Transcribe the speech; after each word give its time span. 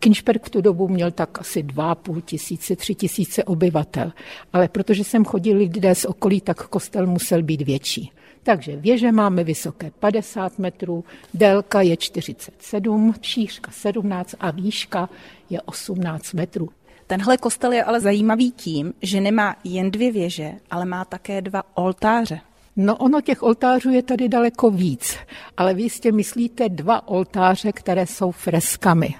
Kinšperk 0.00 0.46
v 0.46 0.50
tu 0.50 0.60
dobu 0.60 0.88
měl 0.88 1.10
tak 1.10 1.40
asi 1.40 1.62
2,5 1.62 2.20
tisíce, 2.20 2.76
3 2.76 2.94
tisíce 2.94 3.44
obyvatel, 3.44 4.12
ale 4.52 4.68
protože 4.68 5.04
sem 5.04 5.24
chodili 5.24 5.64
lidé 5.64 5.94
z 5.94 6.04
okolí, 6.04 6.40
tak 6.40 6.68
kostel 6.68 7.06
musel 7.06 7.42
být 7.42 7.62
větší. 7.62 8.12
Takže 8.42 8.76
věže 8.76 9.12
máme 9.12 9.44
vysoké 9.44 9.90
50 9.98 10.58
metrů, 10.58 11.04
délka 11.34 11.80
je 11.80 11.96
47, 11.96 13.14
šířka 13.22 13.70
17 13.70 14.34
a 14.40 14.50
výška 14.50 15.08
je 15.50 15.62
18 15.62 16.32
metrů. 16.32 16.68
Tenhle 17.06 17.36
kostel 17.36 17.72
je 17.72 17.84
ale 17.84 18.00
zajímavý 18.00 18.52
tím, 18.52 18.92
že 19.02 19.20
nemá 19.20 19.56
jen 19.64 19.90
dvě 19.90 20.12
věže, 20.12 20.52
ale 20.70 20.84
má 20.84 21.04
také 21.04 21.42
dva 21.42 21.62
oltáře. 21.74 22.40
No 22.76 22.96
ono 22.96 23.20
těch 23.20 23.42
oltářů 23.42 23.90
je 23.90 24.02
tady 24.02 24.28
daleko 24.28 24.70
víc, 24.70 25.16
ale 25.56 25.74
vy 25.74 25.82
jistě 25.82 26.12
myslíte 26.12 26.68
dva 26.68 27.08
oltáře, 27.08 27.72
které 27.72 28.06
jsou 28.06 28.30
freskami. 28.30 29.14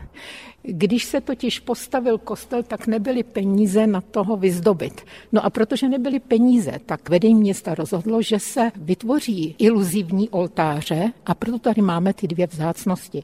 Když 0.63 1.05
se 1.05 1.21
totiž 1.21 1.61
postavil 1.61 2.19
kostel, 2.19 2.63
tak 2.63 2.87
nebyly 2.87 3.23
peníze 3.23 3.87
na 3.87 4.01
toho 4.01 4.37
vyzdobit. 4.37 5.01
No 5.33 5.45
a 5.45 5.51
protože 5.51 5.89
nebyly 5.89 6.21
peníze, 6.21 6.73
tak 6.87 7.09
vedení 7.09 7.35
města 7.35 7.75
rozhodlo, 7.75 8.23
že 8.23 8.39
se 8.39 8.73
vytvoří 8.77 9.55
iluzivní 9.59 10.29
oltáře 10.29 11.13
a 11.27 11.35
proto 11.35 11.59
tady 11.59 11.83
máme 11.83 12.15
ty 12.15 12.29
dvě 12.29 12.47
vzácnosti. 12.47 13.23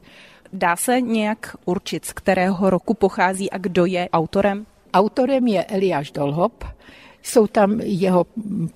Dá 0.53 0.75
se 0.75 1.01
nějak 1.01 1.55
určit, 1.65 2.05
z 2.05 2.13
kterého 2.13 2.69
roku 2.69 2.93
pochází 2.93 3.51
a 3.51 3.57
kdo 3.57 3.85
je 3.85 4.09
autorem? 4.09 4.65
Autorem 4.93 5.47
je 5.47 5.65
Eliáš 5.65 6.11
Dolhop, 6.11 6.63
jsou 7.27 7.47
tam 7.47 7.79
jeho 7.79 8.25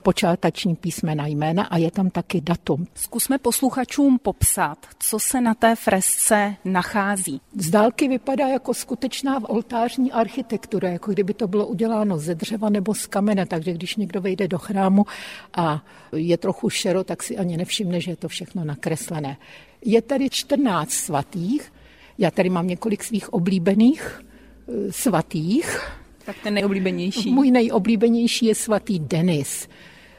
počáteční 0.03 0.75
písmena 0.75 1.27
jména 1.27 1.63
a 1.63 1.77
je 1.77 1.91
tam 1.91 2.09
taky 2.09 2.41
datum. 2.41 2.87
Zkusme 2.95 3.37
posluchačům 3.37 4.19
popsat, 4.19 4.77
co 4.99 5.19
se 5.19 5.41
na 5.41 5.53
té 5.53 5.75
fresce 5.75 6.55
nachází. 6.65 7.41
Z 7.55 7.69
dálky 7.69 8.07
vypadá 8.07 8.47
jako 8.47 8.73
skutečná 8.73 9.49
oltářní 9.49 10.11
architektura, 10.11 10.89
jako 10.89 11.11
kdyby 11.11 11.33
to 11.33 11.47
bylo 11.47 11.67
uděláno 11.67 12.17
ze 12.17 12.35
dřeva 12.35 12.69
nebo 12.69 12.95
z 12.95 13.07
kamene, 13.07 13.45
takže 13.45 13.73
když 13.73 13.95
někdo 13.95 14.21
vejde 14.21 14.47
do 14.47 14.57
chrámu 14.57 15.05
a 15.53 15.83
je 16.15 16.37
trochu 16.37 16.69
šero, 16.69 17.03
tak 17.03 17.23
si 17.23 17.37
ani 17.37 17.57
nevšimne, 17.57 18.01
že 18.01 18.11
je 18.11 18.15
to 18.15 18.27
všechno 18.27 18.63
nakreslené. 18.63 19.37
Je 19.85 20.01
tady 20.01 20.29
14 20.29 20.91
svatých, 20.91 21.73
já 22.17 22.31
tady 22.31 22.49
mám 22.49 22.67
několik 22.67 23.03
svých 23.03 23.33
oblíbených 23.33 24.21
eh, 24.21 24.91
svatých, 24.91 26.00
tak 26.33 26.43
ten 26.43 26.53
nejoblíbenější. 26.53 27.31
Můj 27.31 27.51
nejoblíbenější 27.51 28.45
je 28.45 28.55
svatý 28.55 28.99
Denis. 28.99 29.67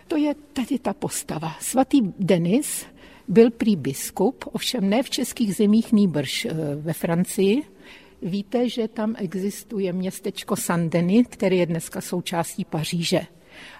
To 0.08 0.16
je 0.16 0.34
tady 0.52 0.78
ta 0.78 0.92
postava. 0.92 1.56
Svatý 1.60 2.00
Denis 2.18 2.86
byl 3.28 3.50
prý 3.50 3.76
biskup, 3.76 4.44
ovšem 4.52 4.90
ne 4.90 5.02
v 5.02 5.10
českých 5.10 5.56
zemích, 5.56 5.92
nýbrž 5.92 6.44
eh, 6.44 6.54
ve 6.76 6.92
Francii. 6.92 7.62
Víte, 8.22 8.68
že 8.68 8.88
tam 8.88 9.14
existuje 9.18 9.92
městečko 9.92 10.56
Saint-Denis, 10.56 11.26
které 11.28 11.56
je 11.56 11.66
dneska 11.66 12.00
součástí 12.00 12.64
Paříže. 12.64 13.20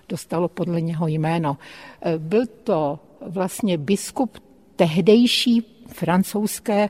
Dostalo 0.08 0.48
podle 0.48 0.80
něho 0.80 1.06
jméno. 1.06 1.58
Eh, 2.02 2.19
byl 2.19 2.46
to 2.46 2.98
vlastně 3.27 3.78
biskup 3.78 4.39
tehdejší 4.77 5.67
francouzské 5.89 6.89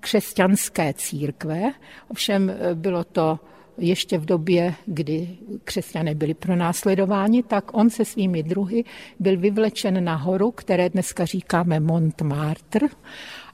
křesťanské 0.00 0.94
církve, 0.94 1.72
ovšem 2.08 2.50
eh, 2.50 2.74
bylo 2.74 3.04
to 3.04 3.38
ještě 3.78 4.18
v 4.18 4.24
době, 4.24 4.74
kdy 4.86 5.28
křesťané 5.64 6.14
byli 6.14 6.34
pronásledováni, 6.34 7.42
tak 7.42 7.76
on 7.76 7.90
se 7.90 8.04
svými 8.04 8.42
druhy 8.42 8.84
byl 9.18 9.36
vyvlečen 9.36 10.04
na 10.04 10.14
horu, 10.16 10.50
které 10.50 10.88
dneska 10.88 11.24
říkáme 11.24 11.80
Montmartre, 11.80 12.86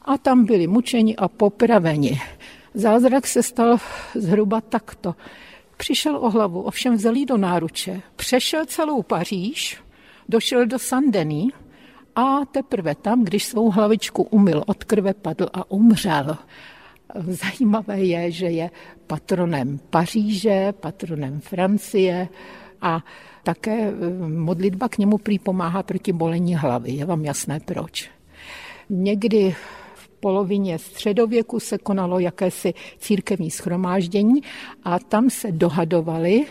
a 0.03 0.19
tam 0.19 0.44
byli 0.44 0.66
mučeni 0.66 1.16
a 1.16 1.28
popraveni. 1.28 2.20
Zázrak 2.75 3.27
se 3.27 3.42
stal 3.42 3.77
zhruba 4.14 4.61
takto. 4.61 5.14
Přišel 5.77 6.16
o 6.16 6.31
hlavu, 6.31 6.62
ovšem 6.62 6.94
vzal 6.94 7.14
do 7.28 7.36
náruče, 7.36 8.03
přešel 8.16 8.66
celou 8.66 9.03
Paříž, 9.03 9.81
došel 10.28 10.66
do 10.66 10.78
Sandeny 10.78 11.48
a 12.16 12.44
teprve 12.44 12.94
tam, 12.94 13.25
když 13.25 13.44
svou 13.44 13.71
hlavičku 13.71 14.22
umyl, 14.22 14.65
od 14.66 14.84
krve 14.84 15.15
padl 15.15 15.47
a 15.53 15.71
umřel. 15.71 16.37
Zajímavé 17.26 18.00
je, 18.00 18.31
že 18.31 18.47
je 18.47 18.70
patronem 19.06 19.81
Paříže, 19.91 20.72
patronem 20.81 21.41
Francie 21.41 22.28
a 22.81 23.04
také 23.42 23.88
eh, 23.88 23.92
modlitba 24.28 24.88
k 24.88 24.98
němu 24.98 25.19
prý 25.19 25.38
pomáhá 25.38 25.82
proti 25.82 26.12
bolení 26.12 26.56
hlavy. 26.56 26.92
Je 26.92 27.04
vám 27.04 27.25
jasné 27.25 27.60
proč? 27.60 28.10
Někdy 28.91 29.54
v 29.94 30.09
polovině 30.09 30.78
středověku 30.78 31.60
se 31.60 31.78
konalo 31.78 32.19
jakési 32.19 32.75
církevní 32.98 33.50
schromáždění 33.50 34.41
a 34.82 34.98
tam 34.98 35.31
se 35.31 35.53
dohadovali, 35.53 36.47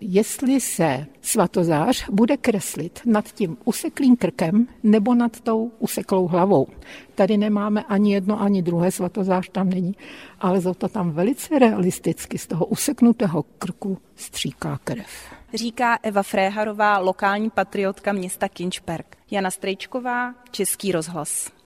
jestli 0.00 0.60
se 0.60 1.06
svatozář 1.22 2.10
bude 2.10 2.36
kreslit 2.36 3.00
nad 3.06 3.24
tím 3.32 3.56
useklým 3.64 4.16
krkem 4.16 4.66
nebo 4.82 5.14
nad 5.14 5.40
tou 5.40 5.72
useklou 5.78 6.26
hlavou. 6.26 6.66
Tady 7.14 7.36
nemáme 7.36 7.82
ani 7.82 8.14
jedno, 8.14 8.40
ani 8.40 8.62
druhé, 8.62 8.90
svatozář 8.90 9.48
tam 9.52 9.68
není, 9.68 9.94
ale 10.40 10.60
za 10.60 10.74
to 10.74 10.88
tam 10.88 11.10
velice 11.10 11.58
realisticky 11.58 12.38
z 12.38 12.46
toho 12.46 12.66
useknutého 12.66 13.42
krku 13.42 13.98
stříká 14.16 14.78
krev. 14.84 15.06
Říká 15.54 15.98
Eva 16.02 16.22
Fréharová, 16.22 16.98
lokální 16.98 17.50
patriotka 17.50 18.12
města 18.12 18.48
Kinčperk. 18.48 19.16
Jana 19.30 19.50
Strejčková, 19.50 20.34
Český 20.50 20.92
rozhlas. 20.92 21.57